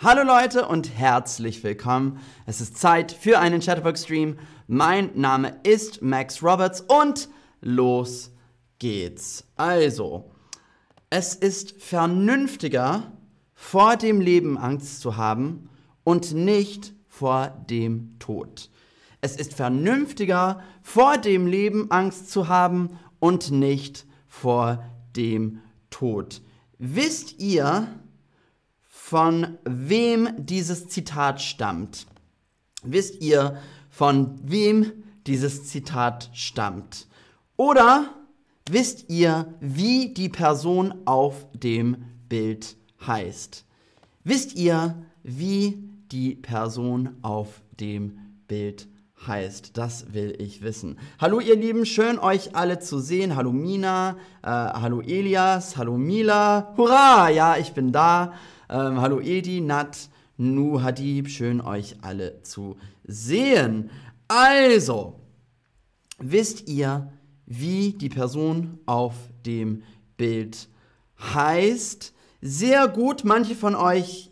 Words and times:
Hallo 0.00 0.22
Leute 0.22 0.68
und 0.68 0.96
herzlich 0.96 1.64
willkommen. 1.64 2.20
Es 2.46 2.60
ist 2.60 2.78
Zeit 2.78 3.10
für 3.10 3.40
einen 3.40 3.60
Chatterbox 3.60 4.04
Stream. 4.04 4.38
Mein 4.68 5.10
Name 5.16 5.58
ist 5.64 6.02
Max 6.02 6.40
Roberts 6.40 6.82
und 6.82 7.28
los 7.60 8.30
geht's. 8.78 9.44
Also, 9.56 10.30
es 11.10 11.34
ist 11.34 11.82
vernünftiger, 11.82 13.10
vor 13.54 13.96
dem 13.96 14.20
Leben 14.20 14.56
Angst 14.56 15.00
zu 15.00 15.16
haben 15.16 15.68
und 16.04 16.32
nicht 16.32 16.92
vor 17.08 17.48
dem 17.68 18.20
Tod. 18.20 18.70
Es 19.20 19.34
ist 19.34 19.52
vernünftiger, 19.52 20.62
vor 20.80 21.18
dem 21.18 21.48
Leben 21.48 21.90
Angst 21.90 22.30
zu 22.30 22.46
haben 22.46 23.00
und 23.18 23.50
nicht 23.50 24.06
vor 24.28 24.84
dem 25.16 25.58
Tod. 25.90 26.40
Wisst 26.78 27.40
ihr, 27.40 27.88
von 29.08 29.56
wem 29.64 30.28
dieses 30.36 30.86
Zitat 30.88 31.40
stammt. 31.40 32.06
Wisst 32.82 33.22
ihr, 33.22 33.56
von 33.88 34.38
wem 34.42 34.92
dieses 35.26 35.64
Zitat 35.64 36.28
stammt? 36.34 37.06
Oder 37.56 38.14
wisst 38.68 39.08
ihr, 39.08 39.54
wie 39.60 40.12
die 40.12 40.28
Person 40.28 40.92
auf 41.06 41.46
dem 41.54 42.04
Bild 42.28 42.76
heißt? 43.06 43.64
Wisst 44.24 44.56
ihr, 44.56 45.02
wie 45.22 45.88
die 46.12 46.34
Person 46.34 47.16
auf 47.22 47.62
dem 47.80 48.18
Bild 48.46 48.82
heißt? 48.82 48.97
Das 49.74 50.14
will 50.14 50.34
ich 50.38 50.62
wissen. 50.62 50.98
Hallo 51.20 51.40
ihr 51.40 51.54
Lieben, 51.54 51.84
schön 51.84 52.18
euch 52.18 52.56
alle 52.56 52.78
zu 52.78 52.98
sehen. 52.98 53.36
Hallo 53.36 53.52
Mina, 53.52 54.16
äh, 54.42 54.48
hallo 54.48 55.02
Elias, 55.02 55.76
hallo 55.76 55.98
Mila. 55.98 56.72
Hurra, 56.78 57.28
ja, 57.28 57.58
ich 57.58 57.72
bin 57.72 57.92
da. 57.92 58.32
Ähm, 58.70 59.00
hallo 59.02 59.20
Edi, 59.20 59.60
Nat, 59.60 60.08
Nu, 60.38 60.80
Hadib, 60.80 61.28
schön 61.28 61.60
euch 61.60 61.96
alle 62.00 62.42
zu 62.42 62.76
sehen. 63.04 63.90
Also, 64.28 65.20
wisst 66.18 66.66
ihr, 66.68 67.12
wie 67.44 67.92
die 67.92 68.08
Person 68.08 68.78
auf 68.86 69.14
dem 69.44 69.82
Bild 70.16 70.68
heißt? 71.34 72.14
Sehr 72.40 72.88
gut, 72.88 73.24
manche 73.24 73.54
von 73.54 73.74
euch 73.74 74.30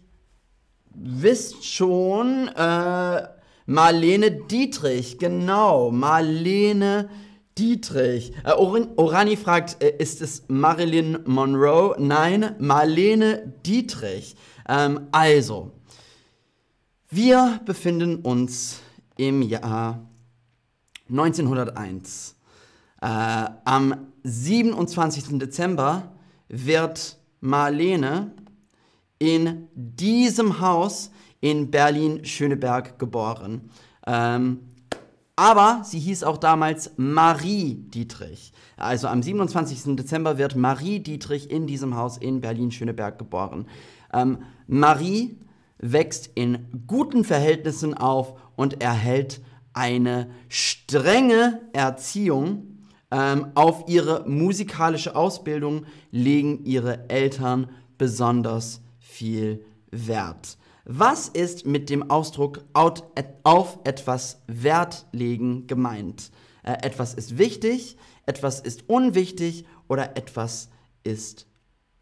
wisst 0.95 1.67
schon, 1.67 2.49
äh, 2.49 3.36
Marlene 3.67 4.31
Dietrich, 4.31 5.19
genau, 5.19 5.91
Marlene 5.91 7.11
Dietrich. 7.59 8.33
Äh, 8.45 8.53
Orani 8.53 9.37
fragt, 9.37 9.83
äh, 9.83 9.93
ist 9.99 10.23
es 10.23 10.45
Marilyn 10.47 11.19
Monroe? 11.27 11.97
Nein, 11.99 12.55
Marlene 12.61 13.53
Dietrich. 13.67 14.37
Ähm, 14.69 15.09
also, 15.11 15.73
wir 17.11 17.61
befinden 17.65 18.17
uns 18.21 18.79
im 19.17 19.43
Jahr 19.43 20.09
1901. 21.11 22.37
Äh, 23.01 23.07
am 23.07 24.13
27. 24.23 25.41
Dezember 25.41 26.13
wird 26.49 27.19
Marlene 27.41 28.33
in 29.19 29.67
diesem 29.75 30.61
Haus 30.61 31.11
in 31.47 31.71
Berlin-Schöneberg 31.71 32.99
geboren. 32.99 33.71
Ähm, 34.05 34.59
aber 35.37 35.83
sie 35.85 36.01
hieß 36.01 36.25
auch 36.25 36.39
damals 36.39 36.91
Marie 36.97 37.75
Dietrich. 37.75 38.53
Also 38.77 39.07
am 39.07 39.23
27. 39.23 39.95
Dezember 39.95 40.39
wird 40.39 40.57
Marie 40.57 40.99
Dietrich 40.99 41.49
in 41.49 41.69
diesem 41.69 41.95
Haus 41.97 42.19
in 42.19 42.41
Berlin-Schöneberg 42.41 43.17
geboren. 43.17 43.69
Ähm, 44.13 44.39
Marie 44.67 45.39
wächst 45.79 46.31
in 46.35 46.67
guten 46.89 47.23
Verhältnissen 47.23 47.95
auf 47.95 48.35
und 48.57 48.83
erhält 48.83 49.41
eine 49.73 50.29
strenge 50.49 51.61
Erziehung. 51.73 52.81
Ähm, 53.13 53.53
auf 53.55 53.85
ihre 53.87 54.29
musikalische 54.29 55.15
Ausbildung 55.15 55.87
legen 56.11 56.65
ihre 56.65 57.09
Eltern 57.09 57.69
besonders 57.99 58.81
viel 58.99 59.65
Wert. 59.93 60.59
Was 60.89 61.27
ist 61.27 61.67
mit 61.67 61.91
dem 61.91 62.13
Ausdruck 62.13 62.65
auf 63.43 63.81
etwas 63.83 64.41
Wert 64.47 65.07
legen 65.11 65.67
gemeint? 65.67 66.31
Äh, 66.63 66.75
etwas 66.87 67.13
ist 67.13 67.39
wichtig, 67.39 67.97
etwas 68.25 68.61
ist 68.61 68.89
unwichtig 68.89 69.67
oder 69.89 70.17
etwas 70.17 70.71
ist, 71.03 71.49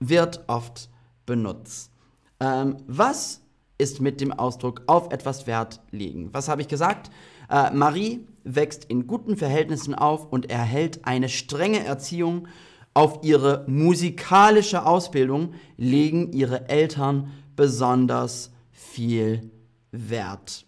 wird 0.01 0.45
oft 0.49 0.91
benutzt. 1.25 1.93
Ähm, 2.41 2.77
was 2.87 3.41
ist 3.79 4.03
mit 4.03 4.21
dem 4.21 4.33
Ausdruck 4.33 4.83
auf 4.87 5.11
etwas 5.13 5.47
Wert 5.47 5.81
legen? 5.91 6.29
Was 6.33 6.51
habe 6.51 6.61
ich 6.61 6.69
gesagt? 6.69 7.11
Äh, 7.49 7.71
Marie 7.71 8.27
wächst 8.45 8.85
in 8.85 9.07
guten 9.07 9.39
Verhältnissen 9.39 9.95
auf 9.95 10.31
und 10.31 10.51
erhält 10.51 11.07
eine 11.07 11.31
strenge 11.31 11.83
Erziehung. 11.83 12.49
Auf 12.93 13.21
ihre 13.23 13.65
musikalische 13.67 14.85
Ausbildung 14.85 15.55
legen 15.79 16.33
ihre 16.35 16.69
Eltern 16.69 17.31
besonders 17.57 18.54
viel 18.95 19.51
wert. 19.91 20.67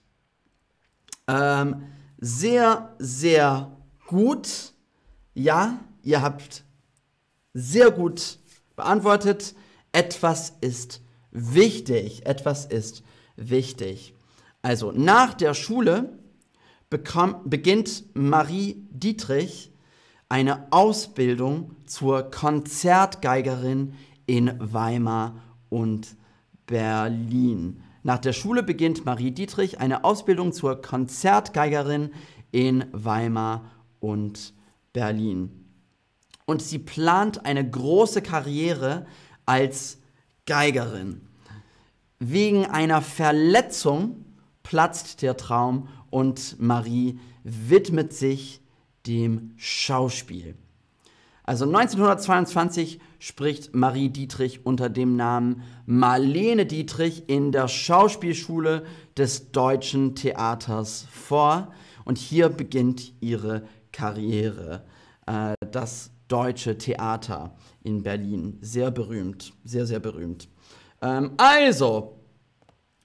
Ähm, 1.28 1.82
sehr, 2.19 2.94
sehr 2.98 3.76
gut. 4.06 4.72
Ja, 5.34 5.78
ihr 6.03 6.22
habt 6.22 6.64
sehr 7.54 7.91
gut 7.91 8.38
beantwortet. 8.75 9.54
Etwas 9.92 10.54
ist 10.60 11.03
wichtig. 11.31 12.26
Etwas 12.26 12.66
ist 12.66 13.04
wichtig. 13.37 14.14
Also 14.60 14.91
nach 14.91 15.34
der 15.34 15.54
Schule 15.54 16.19
bekam, 16.91 17.43
beginnt 17.44 18.04
Marie 18.14 18.87
Dietrich 18.91 19.72
eine 20.28 20.66
Ausbildung 20.72 21.76
zur 21.87 22.31
Konzertgeigerin 22.31 23.94
in 24.26 24.53
Weimar 24.58 25.41
und 25.69 26.16
Berlin. 26.66 27.82
Nach 28.06 28.21
der 28.21 28.33
Schule 28.33 28.62
beginnt 28.62 29.05
Marie 29.05 29.33
Dietrich 29.33 29.81
eine 29.81 30.05
Ausbildung 30.05 30.53
zur 30.53 30.81
Konzertgeigerin 30.81 32.11
in 32.53 32.84
Weimar 32.93 33.69
und 33.99 34.55
Berlin. 34.93 35.67
Und 36.44 36.62
sie 36.62 36.78
plant 36.78 37.44
eine 37.44 37.69
große 37.69 38.22
Karriere 38.22 39.06
als 39.44 39.99
Geigerin. 40.47 41.22
Wegen 42.21 42.67
einer 42.67 43.03
Verletzung 43.03 44.25
platzt 44.62 45.23
der 45.23 45.37
Traum 45.37 45.88
und 46.09 46.61
Marie 46.61 47.19
widmet 47.43 48.12
sich 48.12 48.61
dem 49.09 49.53
Schauspiel. 49.56 50.55
Also 51.47 51.65
1922 51.65 52.99
spricht 53.21 53.73
Marie 53.73 54.09
Dietrich 54.09 54.67
unter 54.67 54.89
dem 54.89 55.15
Namen 55.15 55.62
Marlene 55.87 56.67
Dietrich 56.67 57.29
in 57.29 57.53
der 57.53 57.69
Schauspielschule 57.69 58.84
des 59.17 59.53
Deutschen 59.53 60.17
Theaters 60.17 61.06
vor 61.09 61.73
und 62.05 62.19
hier 62.19 62.49
beginnt 62.49 63.12
ihre 63.21 63.62
Karriere. 63.93 64.85
Äh, 65.27 65.55
das 65.71 66.11
Deutsche 66.27 66.77
Theater 66.77 67.56
in 67.85 68.03
Berlin, 68.03 68.59
sehr 68.61 68.91
berühmt, 68.91 69.53
sehr, 69.62 69.87
sehr 69.87 70.01
berühmt. 70.01 70.49
Ähm, 71.01 71.31
also, 71.37 72.19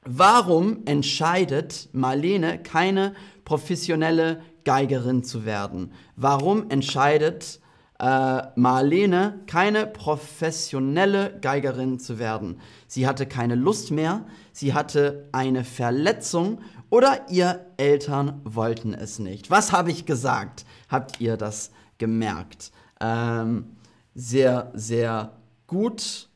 warum 0.03 0.81
entscheidet 0.85 1.89
Marlene 1.93 2.57
keine 2.57 3.13
professionelle 3.45 4.41
Geigerin 4.63 5.23
zu 5.23 5.45
werden? 5.45 5.91
Warum 6.15 6.71
entscheidet 6.71 7.60
äh, 8.01 8.41
Marlene 8.55 9.39
keine 9.45 9.85
professionelle 9.85 11.37
Geigerin 11.39 11.99
zu 11.99 12.17
werden. 12.17 12.59
Sie 12.87 13.05
hatte 13.05 13.27
keine 13.27 13.53
Lust 13.53 13.91
mehr, 13.91 14.25
sie 14.51 14.73
hatte 14.73 15.29
eine 15.31 15.63
Verletzung 15.63 16.61
oder 16.89 17.29
ihr 17.29 17.67
Eltern 17.77 18.41
wollten 18.43 18.95
es 18.95 19.19
nicht. 19.19 19.51
Was 19.51 19.71
habe 19.71 19.91
ich 19.91 20.07
gesagt? 20.07 20.65
Habt 20.89 21.21
ihr 21.21 21.37
das 21.37 21.71
gemerkt? 21.99 22.71
Ähm, 22.99 23.77
sehr, 24.15 24.71
sehr 24.73 25.37
gut. 25.67 26.27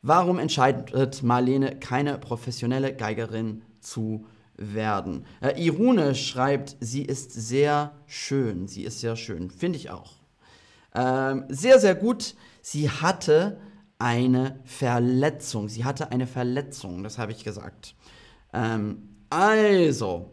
Warum 0.00 0.38
entscheidet 0.38 1.22
Marlene 1.22 1.78
keine 1.78 2.16
professionelle 2.16 2.94
Geigerin 2.94 3.62
zu 3.80 4.24
werden? 4.56 5.26
Äh, 5.42 5.62
Irune 5.62 6.14
schreibt, 6.14 6.76
sie 6.80 7.02
ist 7.02 7.30
sehr 7.32 7.92
schön. 8.06 8.68
Sie 8.68 8.84
ist 8.84 9.00
sehr 9.00 9.16
schön. 9.16 9.50
Finde 9.50 9.76
ich 9.76 9.90
auch. 9.90 10.25
Ähm, 10.96 11.44
sehr, 11.48 11.78
sehr 11.78 11.94
gut. 11.94 12.34
Sie 12.62 12.90
hatte 12.90 13.60
eine 13.98 14.58
Verletzung. 14.64 15.68
Sie 15.68 15.84
hatte 15.84 16.10
eine 16.10 16.26
Verletzung, 16.26 17.04
das 17.04 17.18
habe 17.18 17.32
ich 17.32 17.44
gesagt. 17.44 17.94
Ähm, 18.52 19.16
also, 19.28 20.30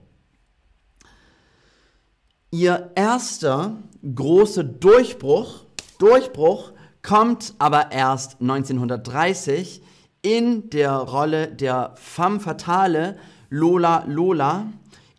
ihr 2.50 2.92
erster 2.96 3.76
großer 4.16 4.64
Durchbruch, 4.64 5.66
Durchbruch 6.00 6.72
kommt 7.02 7.54
aber 7.60 7.92
erst 7.92 8.40
1930 8.42 9.84
in 10.22 10.70
der 10.70 10.94
Rolle 10.94 11.50
der 11.50 11.94
femme 11.96 12.40
fatale 12.40 13.18
Lola 13.50 14.06
Lola 14.08 14.68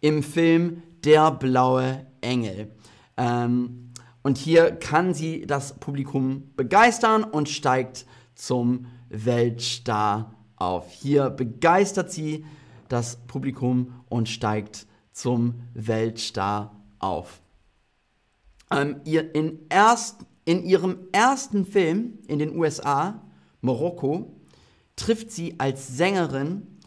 im 0.01 0.23
Film 0.23 0.83
Der 1.05 1.31
blaue 1.31 2.07
Engel. 2.23 2.73
Ähm, 3.19 3.84
und 4.25 4.39
hier 4.39 4.73
kann 4.73 5.13
sie 5.13 5.47
das 5.47 5.75
Publikum 5.75 6.51
begeistern 6.57 7.25
und 7.25 7.51
steigt 7.51 8.07
zum 8.35 8.87
Weltstar 9.11 10.35
auf. 10.57 10.91
Hier 10.91 11.29
begeistert 11.29 12.11
sie 12.11 12.47
das 12.89 13.17
Publikum 13.27 14.03
und 14.09 14.31
steigt 14.31 14.87
zum 15.13 15.55
Weltstar 15.75 16.75
auf. 16.99 17.43
Ähm, 18.71 19.03
ihr 19.05 19.35
in, 19.35 19.67
erst, 19.69 20.25
in 20.47 20.65
ihrem 20.65 21.01
ersten 21.13 21.67
Film 21.67 22.19
in 22.27 22.39
den 22.39 22.57
USA, 22.57 23.23
Marokko, 23.61 24.41
trifft 24.97 25.33
sie 25.33 25.57
als 25.61 25.99
Sängerin, 25.99 26.79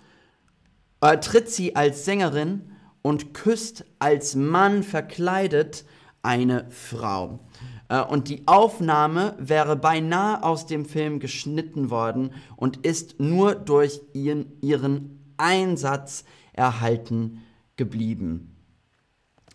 äh, 1.01 1.19
tritt 1.19 1.49
sie 1.49 1.75
als 1.75 2.03
Sängerin 2.03 2.71
und 3.03 3.35
küsst 3.35 3.85
als 3.99 4.33
Mann 4.33 4.81
verkleidet 4.81 5.85
eine 6.27 6.69
Frau. 6.69 7.39
Äh, 7.87 8.03
und 8.03 8.27
die 8.27 8.43
Aufnahme 8.47 9.35
wäre 9.39 9.77
beinahe 9.77 10.43
aus 10.43 10.67
dem 10.67 10.85
Film 10.85 11.19
geschnitten 11.19 11.89
worden 11.89 12.31
und 12.57 12.85
ist 12.85 13.19
nur 13.19 13.55
durch 13.55 14.01
ihren, 14.13 14.51
ihren 14.61 15.33
Einsatz 15.37 16.25
erhalten 16.51 17.43
geblieben. 17.77 18.55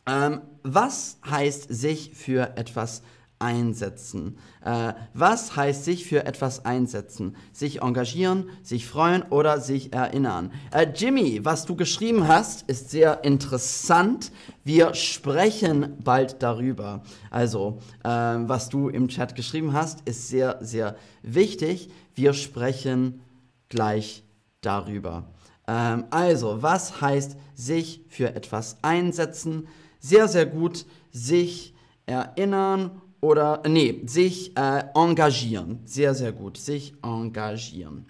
Ähm, 0.06 0.40
was 0.62 1.18
heißt 1.28 1.66
sich 1.68 2.14
für 2.14 2.56
etwas 2.56 3.02
einsetzen? 3.42 4.38
Äh, 4.64 4.94
was 5.12 5.56
heißt 5.56 5.84
sich 5.84 6.06
für 6.06 6.24
etwas 6.24 6.64
einsetzen? 6.64 7.36
Sich 7.52 7.82
engagieren, 7.82 8.48
sich 8.62 8.86
freuen 8.86 9.22
oder 9.24 9.60
sich 9.60 9.92
erinnern? 9.92 10.52
Äh, 10.70 10.86
Jimmy, 10.94 11.44
was 11.44 11.66
du 11.66 11.74
geschrieben 11.74 12.28
hast, 12.28 12.62
ist 12.70 12.90
sehr 12.90 13.24
interessant. 13.24 14.30
Wir 14.64 14.94
sprechen 14.94 15.98
bald 16.02 16.42
darüber. 16.42 17.02
Also, 17.30 17.80
äh, 18.04 18.08
was 18.08 18.68
du 18.68 18.88
im 18.88 19.08
Chat 19.08 19.34
geschrieben 19.34 19.72
hast, 19.72 20.00
ist 20.08 20.28
sehr, 20.28 20.58
sehr 20.60 20.96
wichtig. 21.22 21.90
Wir 22.14 22.32
sprechen 22.32 23.20
gleich 23.68 24.22
darüber. 24.60 25.24
Ähm, 25.66 26.04
also, 26.10 26.62
was 26.62 27.00
heißt 27.00 27.36
sich 27.54 28.04
für 28.08 28.34
etwas 28.34 28.76
einsetzen? 28.82 29.66
Sehr, 29.98 30.28
sehr 30.28 30.46
gut 30.46 30.86
sich 31.10 31.74
erinnern 32.06 33.02
oder, 33.22 33.62
nee, 33.66 34.02
sich 34.04 34.54
äh, 34.58 34.82
engagieren. 34.94 35.78
Sehr, 35.84 36.14
sehr 36.14 36.32
gut. 36.32 36.58
Sich 36.58 36.92
engagieren. 37.02 38.04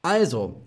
Also, 0.00 0.62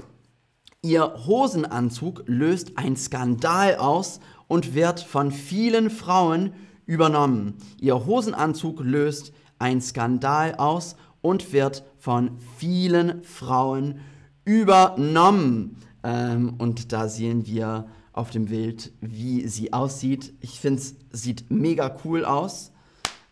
ihr 0.84 1.26
Hosenanzug 1.26 2.24
löst 2.28 2.78
ein 2.78 2.96
Skandal 2.96 3.76
aus 3.78 4.20
und 4.48 4.76
wird 4.76 5.00
von 5.00 5.32
vielen 5.32 5.90
Frauen 5.90 6.54
übernommen. 6.86 7.56
Ihr 7.82 8.06
Hosenanzug 8.06 8.82
löst 8.82 9.34
ein 9.58 9.82
Skandal 9.82 10.56
aus 10.56 10.96
und 11.22 11.52
wird 11.52 11.84
von 11.98 12.38
vielen 12.58 13.24
Frauen 13.24 14.00
übernommen. 14.46 15.78
Ähm, 16.04 16.54
und 16.60 16.94
da 16.94 17.08
sehen 17.08 17.48
wir 17.48 17.88
auf 18.14 18.30
dem 18.30 18.46
Bild, 18.46 18.92
wie 19.02 19.48
sie 19.48 19.74
aussieht. 19.74 20.34
Ich 20.40 20.60
finde, 20.60 20.82
es 20.82 20.96
sieht 21.12 21.50
mega 21.50 21.98
cool 22.06 22.26
aus. 22.26 22.72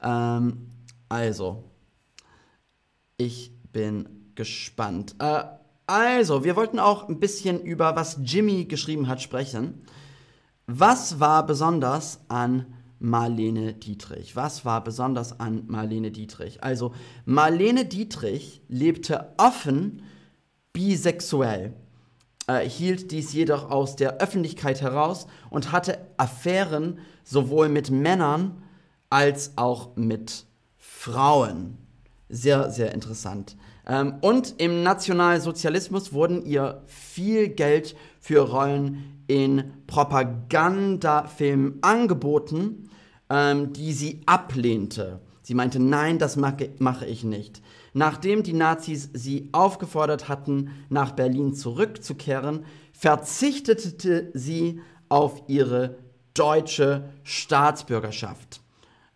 Ähm, 0.02 0.70
also, 1.10 1.64
ich 3.18 3.52
bin 3.72 4.32
gespannt. 4.36 5.16
Äh, 5.20 5.44
also, 5.86 6.44
wir 6.44 6.56
wollten 6.56 6.80
auch 6.80 7.08
ein 7.08 7.20
bisschen 7.20 7.62
über 7.62 7.96
was 7.96 8.20
Jimmy 8.24 8.66
geschrieben 8.66 9.08
hat 9.08 9.22
sprechen. 9.22 9.86
Was 10.66 11.20
war 11.20 11.46
besonders 11.46 12.20
an 12.28 12.66
Marlene 13.00 13.74
Dietrich? 13.74 14.36
Was 14.36 14.66
war 14.66 14.84
besonders 14.84 15.40
an 15.40 15.64
Marlene 15.68 16.12
Dietrich? 16.12 16.64
Also, 16.64 16.94
Marlene 17.26 17.86
Dietrich 17.86 18.62
lebte 18.68 19.34
offen 19.38 20.04
bisexuell, 20.74 21.74
äh, 22.48 22.68
hielt 22.68 23.12
dies 23.12 23.34
jedoch 23.34 23.72
aus 23.72 23.96
der 23.96 24.18
Öffentlichkeit 24.18 24.82
heraus 24.82 25.28
und 25.50 25.72
hatte 25.72 26.00
Affären 26.18 27.00
sowohl 27.24 27.70
mit 27.70 27.90
Männern 27.90 28.62
als 29.10 29.54
auch 29.56 29.96
mit 29.96 30.46
Frauen. 30.78 31.78
Sehr, 32.30 32.72
sehr 32.72 32.94
interessant. 32.94 33.56
Ähm, 33.88 34.16
und 34.22 34.56
im 34.58 34.84
Nationalsozialismus 34.84 36.12
wurden 36.12 36.46
ihr 36.46 36.82
viel 36.86 37.48
Geld 37.48 37.96
für 38.20 38.40
Rollen 38.42 39.24
in 39.28 39.72
Propagandafilmen 39.88 41.80
angeboten, 41.82 42.90
ähm, 43.30 43.74
die 43.74 43.94
sie 43.94 44.22
ablehnte. 44.26 45.20
Sie 45.42 45.54
meinte, 45.54 45.80
nein, 45.80 46.20
das 46.20 46.36
mache 46.36 47.06
ich 47.06 47.24
nicht. 47.24 47.62
Nachdem 47.94 48.44
die 48.44 48.54
Nazis 48.54 49.10
sie 49.14 49.48
aufgefordert 49.54 50.28
hatten, 50.28 50.72
nach 50.90 51.12
Berlin 51.14 51.54
zurückzukehren, 51.54 52.66
verzichtete 52.92 54.30
sie 54.34 54.82
auf 55.08 55.44
ihre 55.48 55.98
deutsche 56.34 57.10
Staatsbürgerschaft. 57.24 58.60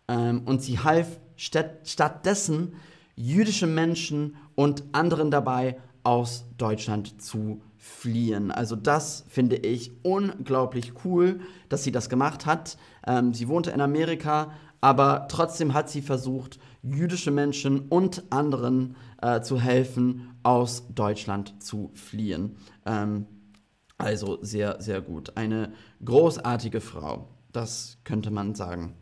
Ähm, 0.08 0.42
und 0.44 0.62
sie 0.62 0.78
half 0.78 1.20
stattdessen 1.36 2.74
jüdische 3.16 3.66
Menschen 3.66 4.36
und 4.54 4.84
anderen 4.92 5.30
dabei, 5.30 5.78
aus 6.04 6.44
Deutschland 6.58 7.22
zu 7.22 7.62
fliehen. 7.76 8.50
Also 8.50 8.76
das 8.76 9.24
finde 9.28 9.56
ich 9.56 9.92
unglaublich 10.02 10.92
cool, 11.04 11.40
dass 11.68 11.84
sie 11.84 11.92
das 11.92 12.08
gemacht 12.08 12.46
hat. 12.46 12.76
Ähm, 13.06 13.34
sie 13.34 13.48
wohnte 13.48 13.70
in 13.70 13.80
Amerika, 13.80 14.52
aber 14.80 15.26
trotzdem 15.28 15.74
hat 15.74 15.90
sie 15.90 16.02
versucht, 16.02 16.58
jüdische 16.82 17.30
Menschen 17.30 17.88
und 17.88 18.24
anderen 18.30 18.96
äh, 19.20 19.40
zu 19.40 19.60
helfen, 19.60 20.34
aus 20.42 20.88
Deutschland 20.94 21.62
zu 21.62 21.90
fliehen. 21.94 22.56
Ähm, 22.84 23.26
also 23.98 24.38
sehr, 24.42 24.80
sehr 24.80 25.00
gut. 25.00 25.36
Eine 25.36 25.72
großartige 26.04 26.80
Frau, 26.80 27.28
das 27.52 27.98
könnte 28.02 28.32
man 28.32 28.56
sagen. 28.56 28.94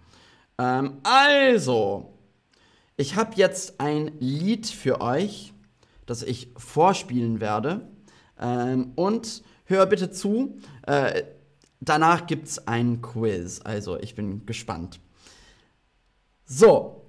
Ähm, 0.60 0.98
also, 1.04 2.12
ich 2.98 3.16
habe 3.16 3.32
jetzt 3.36 3.80
ein 3.80 4.12
Lied 4.20 4.66
für 4.66 5.00
euch, 5.00 5.54
das 6.04 6.22
ich 6.22 6.52
vorspielen 6.56 7.40
werde. 7.40 7.88
Ähm, 8.38 8.92
und 8.94 9.42
hör 9.64 9.86
bitte 9.86 10.10
zu. 10.10 10.58
Äh, 10.86 11.22
danach 11.80 12.26
gibt 12.26 12.48
es 12.48 12.66
ein 12.68 13.00
Quiz. 13.00 13.60
Also, 13.64 13.98
ich 13.98 14.14
bin 14.14 14.44
gespannt. 14.44 15.00
So, 16.44 17.06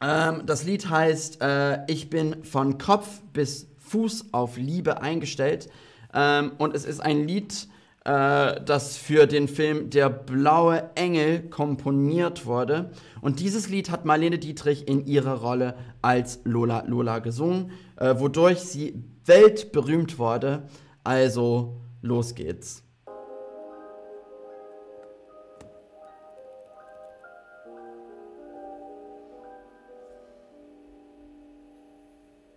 ähm, 0.00 0.42
das 0.44 0.64
Lied 0.64 0.90
heißt 0.90 1.40
äh, 1.42 1.84
Ich 1.86 2.10
bin 2.10 2.42
von 2.42 2.78
Kopf 2.78 3.20
bis 3.32 3.68
Fuß 3.78 4.32
auf 4.32 4.56
Liebe 4.56 5.00
eingestellt. 5.00 5.70
Ähm, 6.12 6.52
und 6.58 6.74
es 6.74 6.84
ist 6.84 6.98
ein 6.98 7.28
Lied, 7.28 7.68
äh, 8.04 8.60
das 8.62 8.96
für 8.96 9.26
den 9.26 9.48
Film 9.48 9.90
Der 9.90 10.10
blaue 10.10 10.90
Engel 10.94 11.48
komponiert 11.48 12.46
wurde. 12.46 12.90
Und 13.20 13.40
dieses 13.40 13.68
Lied 13.68 13.90
hat 13.90 14.04
Marlene 14.04 14.38
Dietrich 14.38 14.86
in 14.88 15.06
ihrer 15.06 15.40
Rolle 15.40 15.74
als 16.02 16.40
Lola 16.44 16.84
Lola 16.86 17.18
gesungen, 17.18 17.70
äh, 17.96 18.14
wodurch 18.18 18.60
sie 18.60 19.02
weltberühmt 19.24 20.18
wurde. 20.18 20.64
Also 21.02 21.80
los 22.02 22.34
geht's. 22.34 22.82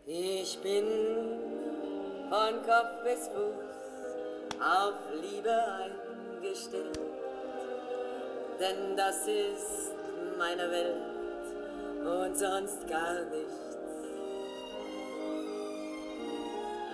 Ich 0.06 0.60
bin 0.62 0.86
von 2.30 2.54
Kopf 2.66 3.04
bis 3.04 3.28
Fuß 3.28 3.77
auf 4.60 4.96
Liebe 5.22 5.52
eingestellt, 5.52 7.00
denn 8.60 8.96
das 8.96 9.28
ist 9.28 9.92
meine 10.38 10.70
Welt 10.72 10.98
und 12.04 12.38
sonst 12.38 12.88
gar 12.88 13.14
nichts. 13.26 13.78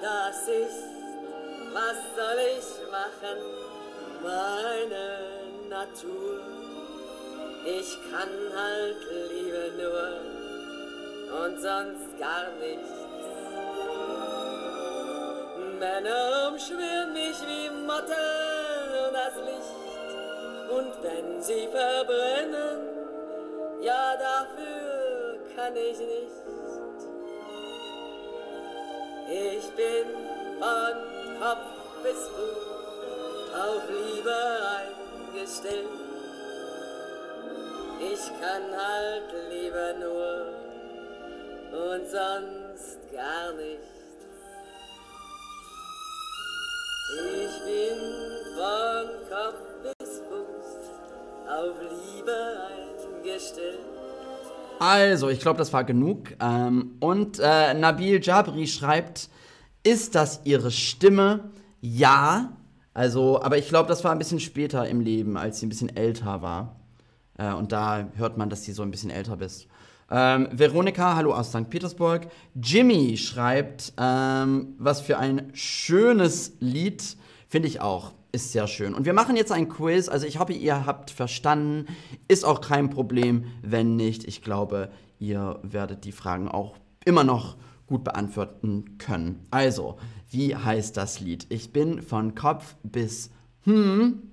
Das 0.02 0.48
ist, 0.50 0.84
was 1.72 1.98
soll 2.16 2.40
ich 2.58 2.92
machen, 2.92 3.40
meine 4.22 5.70
Natur. 5.70 6.42
Ich 7.66 7.98
kann 8.12 8.30
halt 8.54 8.98
Liebe 9.32 9.72
nur 9.78 11.44
und 11.46 11.62
sonst 11.62 12.20
gar 12.20 12.52
nichts. 12.60 13.03
Männer 15.84 16.48
umschwirren 16.50 17.12
mich 17.12 17.40
wie 17.46 17.70
Motten 17.70 19.12
das 19.20 19.36
Licht. 19.48 19.80
Und 20.76 20.94
wenn 21.04 21.42
sie 21.42 21.68
verbrennen, 21.68 22.80
ja, 23.82 24.16
dafür 24.16 25.40
kann 25.56 25.76
ich 25.76 26.00
nicht. 26.00 26.44
Ich 29.28 29.66
bin 29.72 30.08
von 30.60 30.96
Kopf 31.42 31.70
bis 32.04 32.22
Fuß 32.34 32.64
auf 33.66 33.84
Liebe 33.90 34.40
eingestellt. 34.78 35.88
Ich 38.00 38.24
kann 38.42 38.66
halt 38.72 39.30
lieber 39.50 39.94
nur 40.00 40.32
und 41.72 42.10
sonst 42.10 43.00
gar 43.12 43.52
nichts. 43.54 44.03
Ich 47.14 47.64
bin 47.66 48.00
von 48.56 49.06
Kopf 49.30 49.62
bis 49.84 50.10
Fuß 50.20 50.70
auf 51.48 51.76
Liebe 51.82 52.36
eingestellt. 53.22 53.80
Also, 54.80 55.30
ich 55.30 55.40
glaube, 55.40 55.58
das 55.60 55.72
war 55.74 55.84
genug. 55.84 56.36
Ähm, 56.40 56.96
und 57.00 57.40
äh, 57.40 57.74
Nabil 57.74 58.20
Jabri 58.22 58.68
schreibt, 58.68 59.30
ist 59.84 60.16
das 60.16 60.42
ihre 60.44 60.72
Stimme? 60.72 61.52
Ja. 61.82 62.54
Also, 62.94 63.42
aber 63.42 63.58
ich 63.58 63.70
glaube, 63.70 63.88
das 63.90 64.04
war 64.04 64.12
ein 64.12 64.20
bisschen 64.20 64.40
später 64.40 64.88
im 64.88 65.00
Leben, 65.00 65.38
als 65.38 65.60
sie 65.60 65.66
ein 65.66 65.70
bisschen 65.70 65.96
älter 65.96 66.42
war. 66.42 66.76
Äh, 67.38 67.54
und 67.54 67.72
da 67.72 68.10
hört 68.16 68.38
man, 68.38 68.50
dass 68.50 68.64
sie 68.64 68.72
so 68.72 68.84
ein 68.84 68.92
bisschen 68.92 69.10
älter 69.10 69.38
bist. 69.38 69.68
Ähm, 70.10 70.48
Veronika, 70.52 71.16
hallo 71.16 71.34
aus 71.34 71.50
St. 71.50 71.70
Petersburg. 71.70 72.28
Jimmy 72.56 73.18
schreibt, 73.18 73.94
ähm, 73.98 74.76
was 74.78 75.02
für 75.02 75.18
ein 75.18 75.52
schönes 75.54 76.54
Lied, 76.60 77.18
finde 77.48 77.68
ich 77.68 77.82
auch. 77.82 78.14
Ist 78.32 78.52
sehr 78.52 78.68
schön. 78.68 78.94
Und 78.96 79.06
wir 79.06 79.14
machen 79.14 79.36
jetzt 79.36 79.52
ein 79.52 79.70
Quiz. 79.70 80.10
Also 80.10 80.26
ich 80.26 80.40
hoffe, 80.40 80.54
ihr 80.54 80.86
habt 80.86 81.12
verstanden. 81.12 81.86
Ist 82.28 82.46
auch 82.46 82.62
kein 82.62 82.90
Problem, 82.90 83.46
wenn 83.62 83.96
nicht. 83.96 84.24
Ich 84.24 84.42
glaube, 84.42 84.90
ihr 85.20 85.60
werdet 85.62 86.04
die 86.04 86.12
Fragen 86.12 86.48
auch 86.48 86.76
immer 87.06 87.24
noch 87.24 87.58
gut 87.86 88.04
beantworten 88.04 88.98
können. 88.98 89.46
Also, 89.52 89.98
wie 90.32 90.56
heißt 90.56 90.98
das 90.98 91.20
Lied? 91.20 91.46
Ich 91.50 91.74
bin 91.74 92.02
von 92.02 92.34
Kopf 92.34 92.76
bis 92.82 93.30
hm. 93.66 94.30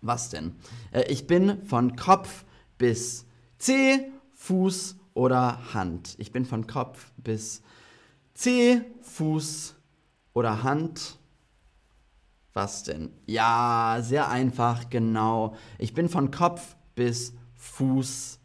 Was 0.00 0.30
denn? 0.30 0.54
Äh, 0.92 1.10
ich 1.10 1.26
bin 1.26 1.64
von 1.64 1.96
Kopf 1.96 2.44
bis 2.76 3.26
C, 3.58 4.12
Fuß 4.38 4.96
oder 5.14 5.74
Hand. 5.74 6.14
Ich 6.18 6.32
bin 6.32 6.46
von 6.46 6.66
Kopf 6.66 7.12
bis 7.16 7.60
C, 8.34 8.80
Fuß 9.02 9.74
oder 10.32 10.62
Hand. 10.62 11.18
Was 12.54 12.84
denn? 12.84 13.10
Ja, 13.26 13.98
sehr 14.00 14.28
einfach, 14.30 14.88
genau. 14.90 15.56
Ich 15.78 15.92
bin 15.92 16.08
von 16.08 16.30
Kopf 16.30 16.76
bis 16.94 17.34
Fuß. 17.56 18.38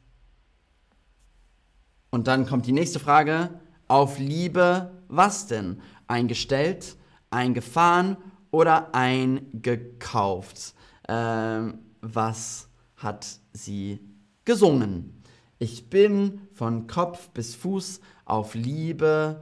Und 2.09 2.27
dann 2.27 2.45
kommt 2.47 2.65
die 2.65 2.73
nächste 2.73 3.00
Frage. 3.00 3.59
Auf 3.88 4.17
Liebe, 4.17 4.91
was 5.07 5.47
denn? 5.47 5.79
Eingestellt, 6.07 6.97
eingefahren 7.29 8.17
oder 8.51 8.93
eingekauft? 8.95 10.73
Ähm, 11.07 11.79
was 12.01 12.67
hat 12.97 13.39
sie 13.53 14.00
gesungen? 14.43 15.23
Ich 15.63 15.89
bin 15.89 16.41
von 16.51 16.88
Kopf 16.88 17.29
bis 17.29 17.55
Fuß 17.55 18.01
auf 18.25 18.53
Liebe. 18.53 19.41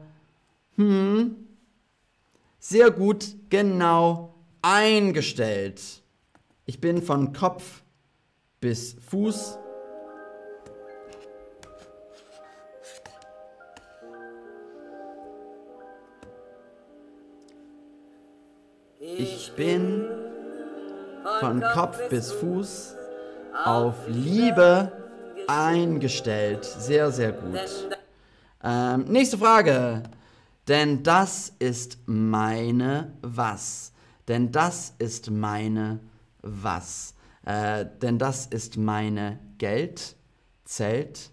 Hm. 0.76 1.48
Sehr 2.60 2.92
gut, 2.92 3.26
genau 3.50 4.36
eingestellt. 4.62 5.82
Ich 6.68 6.80
bin 6.80 7.02
von 7.02 7.34
Kopf 7.34 7.82
bis 8.60 8.94
Fuß. 9.10 9.58
Ich 19.00 19.54
bin 19.56 20.06
von 21.40 21.64
Kopf 21.74 22.10
bis 22.10 22.32
Fuß 22.32 22.96
auf 23.66 23.96
Liebe 24.08 25.01
eingestellt. 25.52 26.66
Sehr, 26.66 27.12
sehr 27.12 27.32
gut. 27.34 27.60
Ähm, 28.64 29.06
nächste 29.06 29.38
Frage. 29.38 30.04
Denn 30.68 31.04
das 31.04 31.54
ist 31.60 31.98
meine 32.06 33.14
was. 33.22 33.92
Denn 34.28 34.52
das 34.52 34.94
ist 35.00 35.30
meine 35.30 36.00
was. 36.42 37.16
Äh, 37.46 37.86
denn 38.02 38.18
das 38.20 38.46
ist 38.46 38.78
meine 38.78 39.40
Geld, 39.58 40.16
Zelt 40.64 41.32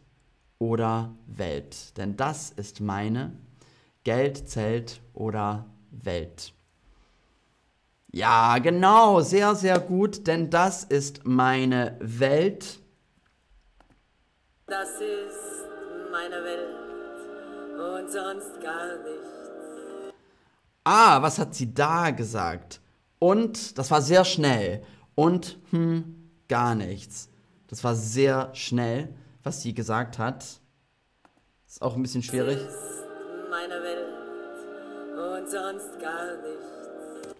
oder 0.58 1.14
Welt. 1.26 1.96
Denn 1.96 2.16
das 2.16 2.50
ist 2.50 2.80
meine 2.80 3.32
Geld, 4.04 4.48
Zelt 4.48 5.00
oder 5.12 5.66
Welt. 5.90 6.52
Ja, 8.10 8.58
genau, 8.58 9.20
sehr, 9.20 9.54
sehr 9.54 9.78
gut, 9.78 10.26
denn 10.26 10.48
das 10.48 10.82
ist 10.82 11.26
meine 11.26 11.96
Welt. 12.00 12.80
Das 14.80 15.00
ist 15.00 15.66
meine 16.12 16.44
Welt 16.44 16.68
und 17.74 18.12
sonst 18.12 18.60
gar 18.62 18.96
nichts. 18.98 19.28
Ah, 20.84 21.20
was 21.20 21.40
hat 21.40 21.52
sie 21.52 21.74
da 21.74 22.10
gesagt? 22.12 22.80
Und, 23.18 23.76
das 23.76 23.90
war 23.90 24.00
sehr 24.00 24.24
schnell. 24.24 24.84
Und, 25.16 25.58
hm, 25.70 26.30
gar 26.46 26.76
nichts. 26.76 27.28
Das 27.66 27.82
war 27.82 27.96
sehr 27.96 28.54
schnell, 28.54 29.12
was 29.42 29.62
sie 29.62 29.74
gesagt 29.74 30.16
hat. 30.16 30.44
Ist 31.66 31.82
auch 31.82 31.96
ein 31.96 32.02
bisschen 32.02 32.22
schwierig. 32.22 32.58
Das 32.58 32.72
ist 32.72 33.04
meine 33.50 33.82
Welt 33.82 34.06
und 35.40 35.50
sonst 35.50 35.98
gar 36.00 36.36
nichts. 36.36 37.34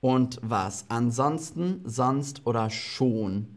Und 0.00 0.38
was? 0.42 0.84
Ansonsten, 0.88 1.82
sonst 1.84 2.42
oder 2.44 2.70
schon. 2.70 3.53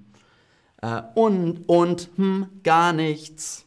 Äh, 0.82 1.02
und, 1.16 1.68
und, 1.68 2.10
hm, 2.16 2.48
gar 2.64 2.94
nichts. 2.94 3.66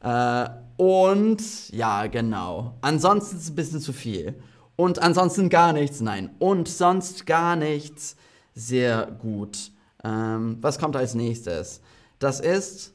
Äh, 0.00 0.48
und, 0.76 1.70
ja, 1.70 2.06
genau. 2.06 2.74
Ansonsten 2.80 3.36
ist 3.36 3.42
es 3.44 3.50
ein 3.50 3.56
bisschen 3.56 3.80
zu 3.80 3.92
viel. 3.92 4.40
Und 4.76 5.00
ansonsten 5.00 5.48
gar 5.48 5.72
nichts, 5.72 6.00
nein. 6.00 6.30
Und 6.38 6.68
sonst 6.68 7.26
gar 7.26 7.56
nichts. 7.56 8.16
Sehr 8.54 9.06
gut. 9.06 9.72
Ähm, 10.04 10.58
was 10.60 10.78
kommt 10.78 10.94
als 10.94 11.14
nächstes? 11.14 11.80
Das 12.18 12.40
ist, 12.40 12.94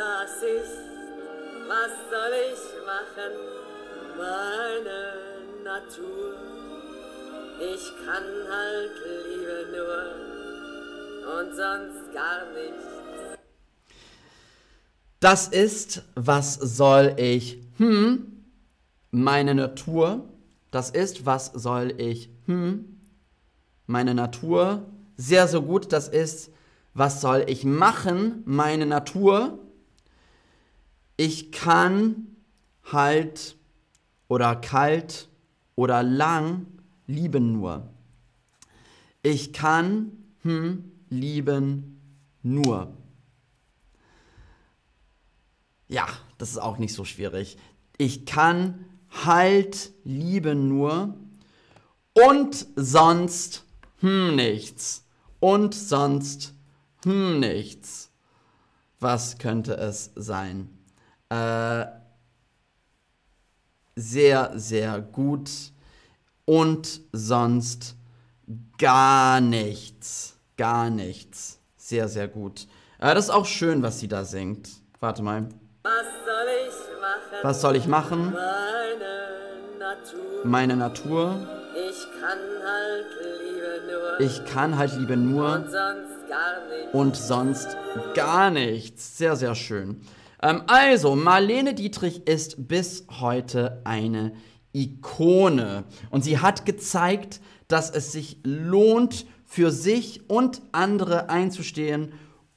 Das 0.00 0.42
ist, 0.42 0.78
was 1.68 1.92
soll 2.08 2.34
ich 2.52 2.62
machen? 2.86 3.32
Meine 4.16 5.00
Natur. 5.62 6.34
Ich 7.60 7.84
kann 8.06 8.24
halt 8.48 8.96
Liebe 9.26 9.39
nur 9.70 11.38
und 11.40 11.54
sonst 11.54 12.12
gar 12.12 12.52
nichts. 12.52 12.90
das 15.20 15.48
ist, 15.48 16.02
was 16.14 16.54
soll 16.54 17.14
ich, 17.18 17.58
hm, 17.76 18.44
meine 19.10 19.54
Natur. 19.54 20.24
Das 20.70 20.90
ist, 20.90 21.26
was 21.26 21.46
soll 21.52 21.94
ich, 21.98 22.30
hm, 22.46 23.00
meine 23.86 24.14
Natur. 24.14 24.86
Sehr, 25.16 25.46
sehr 25.46 25.60
gut. 25.60 25.92
Das 25.92 26.08
ist, 26.08 26.50
was 26.94 27.20
soll 27.20 27.44
ich 27.48 27.64
machen, 27.64 28.42
meine 28.46 28.86
Natur. 28.86 29.58
Ich 31.16 31.52
kann 31.52 32.28
halt 32.84 33.56
oder 34.28 34.56
kalt 34.56 35.28
oder 35.76 36.02
lang 36.02 36.66
lieben 37.06 37.52
nur. 37.52 37.90
Ich 39.22 39.52
kann 39.52 40.12
hm, 40.42 40.90
lieben 41.10 42.00
nur. 42.42 42.96
Ja, 45.88 46.06
das 46.38 46.50
ist 46.50 46.58
auch 46.58 46.78
nicht 46.78 46.94
so 46.94 47.04
schwierig. 47.04 47.58
Ich 47.98 48.24
kann 48.24 48.86
halt 49.24 49.92
lieben 50.04 50.68
nur 50.68 51.16
und 52.14 52.66
sonst 52.76 53.64
hm 54.00 54.36
nichts. 54.36 55.04
Und 55.40 55.74
sonst 55.74 56.54
hm 57.04 57.40
nichts. 57.40 58.10
Was 59.00 59.38
könnte 59.38 59.74
es 59.74 60.12
sein? 60.14 60.68
Äh, 61.28 61.86
sehr, 63.96 64.52
sehr 64.58 65.00
gut. 65.00 65.50
Und 66.44 67.00
sonst 67.12 67.96
gar 68.80 69.40
nichts. 69.40 70.36
Gar 70.56 70.90
nichts. 70.90 71.60
Sehr, 71.76 72.08
sehr 72.08 72.28
gut. 72.28 72.66
Äh, 72.98 73.14
das 73.14 73.24
ist 73.26 73.30
auch 73.30 73.46
schön, 73.46 73.82
was 73.82 74.00
sie 74.00 74.08
da 74.08 74.24
singt. 74.24 74.68
Warte 74.98 75.22
mal. 75.22 75.48
Was 75.82 75.92
soll 76.26 76.48
ich 76.66 77.00
machen? 77.00 77.38
Was 77.42 77.60
soll 77.60 77.76
ich 77.76 77.86
machen? 77.86 78.32
Meine 78.32 79.78
Natur. 79.78 80.44
Meine 80.44 80.76
Natur. 80.76 81.48
Ich 81.88 82.06
kann 82.20 82.38
halt 82.64 83.06
Liebe 83.42 83.92
nur 83.92 84.20
Ich 84.20 84.44
kann 84.52 84.76
halt 84.76 84.96
Liebe 84.98 85.16
nur 85.16 85.54
und 85.54 85.70
sonst 85.70 86.28
gar 86.28 86.68
nichts. 86.68 86.94
und 86.94 87.16
sonst 87.16 87.76
gar 88.14 88.50
nichts. 88.50 89.18
Sehr, 89.18 89.36
sehr 89.36 89.54
schön. 89.54 90.00
Ähm, 90.42 90.62
also, 90.66 91.16
Marlene 91.16 91.74
Dietrich 91.74 92.26
ist 92.26 92.68
bis 92.68 93.06
heute 93.20 93.80
eine 93.84 94.32
Ikone. 94.72 95.84
Und 96.10 96.24
sie 96.24 96.38
hat 96.38 96.66
gezeigt, 96.66 97.40
dass 97.72 97.90
es 97.90 98.12
sich 98.12 98.38
lohnt, 98.42 99.26
für 99.44 99.70
sich 99.70 100.28
und 100.30 100.62
andere 100.72 101.28
einzustehen, 101.28 102.12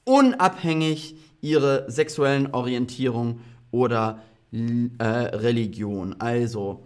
unabhängig 0.05 1.15
ihre 1.41 1.89
sexuellen 1.89 2.53
Orientierung 2.53 3.39
oder 3.71 4.21
äh, 4.51 5.03
Religion. 5.03 6.15
Also 6.19 6.85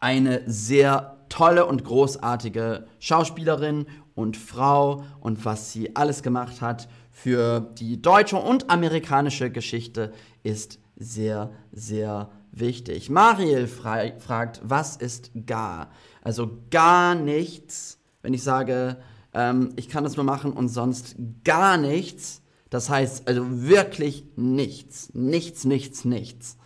eine 0.00 0.42
sehr 0.46 1.18
tolle 1.28 1.66
und 1.66 1.84
großartige 1.84 2.86
Schauspielerin 2.98 3.86
und 4.14 4.36
Frau 4.36 5.04
und 5.20 5.44
was 5.44 5.72
sie 5.72 5.94
alles 5.94 6.22
gemacht 6.22 6.60
hat 6.60 6.88
für 7.10 7.60
die 7.78 8.00
deutsche 8.00 8.36
und 8.36 8.70
amerikanische 8.70 9.50
Geschichte 9.50 10.12
ist 10.42 10.78
sehr, 10.96 11.50
sehr 11.72 12.30
wichtig. 12.52 13.10
Mariel 13.10 13.66
fra 13.66 14.04
fragt, 14.18 14.60
was 14.62 14.96
ist 14.96 15.30
gar? 15.46 15.90
Also 16.26 16.50
gar 16.72 17.14
nichts, 17.14 18.00
wenn 18.20 18.34
ich 18.34 18.42
sage, 18.42 18.96
ähm, 19.32 19.72
ich 19.76 19.88
kann 19.88 20.02
das 20.02 20.16
nur 20.16 20.24
machen 20.24 20.52
und 20.52 20.68
sonst 20.68 21.14
gar 21.44 21.76
nichts, 21.76 22.42
das 22.68 22.90
heißt 22.90 23.28
also 23.28 23.62
wirklich 23.62 24.24
nichts, 24.34 25.14
nichts, 25.14 25.64
nichts, 25.64 26.04
nichts, 26.04 26.56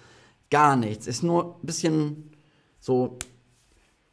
gar 0.51 0.77
nichts, 0.77 1.07
ist 1.07 1.23
nur 1.23 1.57
ein 1.57 1.67
bisschen 1.67 2.33
so 2.81 3.19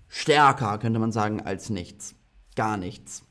stärker, 0.09 0.79
könnte 0.79 0.99
man 0.99 1.13
sagen, 1.13 1.39
als 1.39 1.69
nichts, 1.69 2.13
gar 2.57 2.75
nichts. 2.75 3.23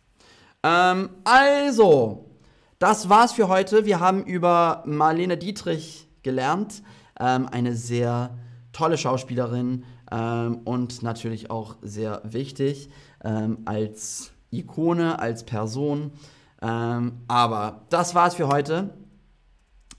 Ähm, 0.62 1.10
also, 1.22 2.30
das 2.78 3.10
war's 3.10 3.32
für 3.32 3.48
heute. 3.48 3.84
Wir 3.84 4.00
haben 4.00 4.24
über 4.24 4.82
Marlene 4.86 5.36
Dietrich 5.36 6.08
gelernt, 6.22 6.82
ähm, 7.20 7.46
eine 7.46 7.76
sehr 7.76 8.38
tolle 8.72 8.96
Schauspielerin 8.96 9.84
ähm, 10.10 10.60
und 10.64 11.02
natürlich 11.02 11.50
auch 11.50 11.76
sehr 11.82 12.22
wichtig 12.24 12.88
ähm, 13.24 13.58
als 13.64 14.32
Ikone, 14.50 15.18
als 15.18 15.44
Person. 15.44 16.12
Ähm, 16.62 17.20
aber 17.28 17.86
das 17.90 18.14
war's 18.14 18.34
für 18.34 18.48
heute. 18.48 18.90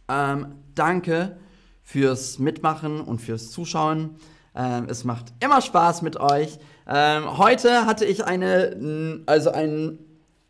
Ähm, 0.09 0.55
danke 0.75 1.37
fürs 1.83 2.39
Mitmachen 2.39 3.01
und 3.01 3.21
fürs 3.21 3.51
Zuschauen. 3.51 4.15
Ähm, 4.55 4.87
es 4.89 5.03
macht 5.03 5.33
immer 5.39 5.61
Spaß 5.61 6.01
mit 6.01 6.19
euch. 6.19 6.59
Heute 6.89 7.85
hatte 7.85 8.05
ich 8.05 8.23
eine, 8.23 9.21
also 9.25 9.51
ein, 9.51 9.99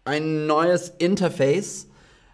ein 0.05 0.45
neues 0.45 0.89
Interface. 0.89 1.87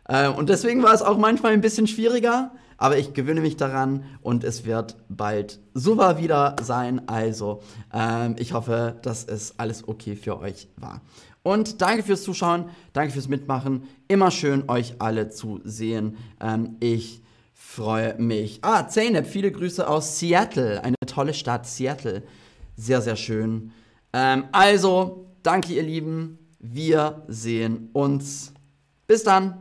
Äh, 0.07 0.27
und 0.27 0.49
deswegen 0.49 0.83
war 0.83 0.93
es 0.93 1.01
auch 1.01 1.17
manchmal 1.17 1.53
ein 1.53 1.61
bisschen 1.61 1.87
schwieriger. 1.87 2.51
Aber 2.77 2.97
ich 2.97 3.13
gewöhne 3.13 3.41
mich 3.41 3.57
daran 3.57 4.03
und 4.21 4.43
es 4.43 4.65
wird 4.65 4.97
bald 5.09 5.59
super 5.73 6.17
wieder 6.17 6.55
sein. 6.61 7.07
Also, 7.07 7.61
ähm, 7.93 8.35
ich 8.37 8.53
hoffe, 8.53 8.97
dass 9.01 9.23
es 9.25 9.59
alles 9.59 9.87
okay 9.87 10.15
für 10.15 10.39
euch 10.39 10.67
war. 10.77 11.01
Und 11.43 11.81
danke 11.81 12.03
fürs 12.03 12.23
Zuschauen, 12.23 12.69
danke 12.93 13.13
fürs 13.13 13.27
Mitmachen. 13.27 13.83
Immer 14.07 14.31
schön, 14.31 14.69
euch 14.69 14.95
alle 14.99 15.29
zu 15.29 15.59
sehen. 15.63 16.17
Ähm, 16.39 16.77
ich 16.79 17.21
freue 17.53 18.15
mich. 18.17 18.59
Ah, 18.61 18.87
Zeynep, 18.87 19.27
viele 19.27 19.51
Grüße 19.51 19.87
aus 19.87 20.19
Seattle. 20.19 20.83
Eine 20.83 20.95
tolle 21.05 21.33
Stadt, 21.33 21.67
Seattle. 21.67 22.23
Sehr, 22.77 23.01
sehr 23.01 23.15
schön. 23.17 23.71
Ähm, 24.13 24.45
also, 24.51 25.27
danke, 25.43 25.73
ihr 25.73 25.83
Lieben. 25.83 26.39
Wir 26.59 27.23
sehen 27.27 27.89
uns. 27.93 28.53
Bis 29.05 29.23
dann. 29.23 29.57